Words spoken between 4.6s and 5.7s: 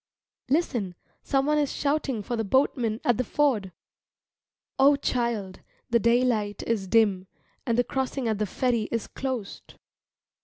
O child,